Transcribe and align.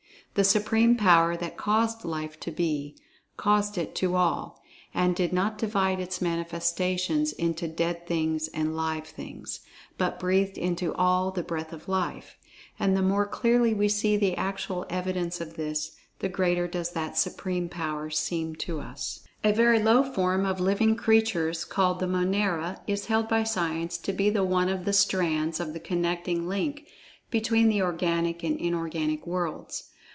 The 0.33 0.45
Supreme 0.45 0.95
Power 0.95 1.35
that 1.35 1.57
caused 1.57 2.05
Life 2.05 2.39
to 2.39 2.51
Be, 2.51 2.95
caused 3.35 3.77
it 3.77 3.93
to 3.95 4.15
All, 4.15 4.63
and 4.93 5.13
did 5.13 5.33
not 5.33 5.57
divide 5.57 5.99
Its 5.99 6.21
manifestations 6.21 7.33
into 7.33 7.67
Dead 7.67 8.07
Things 8.07 8.47
and 8.47 8.73
Live 8.73 9.05
Things, 9.07 9.59
but 9.97 10.21
breathed 10.21 10.57
into 10.57 10.93
all 10.93 11.31
the 11.31 11.43
Breath 11.43 11.73
of 11.73 11.89
Life. 11.89 12.37
And 12.79 12.93
the[Pg 12.95 13.01
48] 13.09 13.09
more 13.09 13.25
clearly 13.25 13.73
we 13.73 13.89
see 13.89 14.15
the 14.15 14.37
actual 14.37 14.85
evidence 14.89 15.41
of 15.41 15.55
this, 15.57 15.97
the 16.19 16.29
greater 16.29 16.65
does 16.65 16.91
that 16.91 17.17
Supreme 17.17 17.67
Power 17.67 18.09
seem 18.09 18.55
to 18.55 18.79
us. 18.79 19.27
A 19.43 19.51
very 19.51 19.79
low 19.83 20.01
form 20.01 20.45
of 20.45 20.61
living 20.61 20.95
creatures 20.95 21.65
called 21.65 21.99
the 21.99 22.07
Monera, 22.07 22.79
is 22.87 23.07
held 23.07 23.27
by 23.27 23.43
Science 23.43 23.97
to 23.97 24.13
be 24.13 24.29
the 24.29 24.45
one 24.45 24.69
of 24.69 24.85
the 24.85 24.93
strands 24.93 25.59
of 25.59 25.73
the 25.73 25.79
connecting 25.81 26.47
link 26.47 26.87
between 27.29 27.67
the 27.67 27.81
organic 27.81 28.45
and 28.45 28.57
inorganic 28.57 29.27
worlds. 29.27 29.89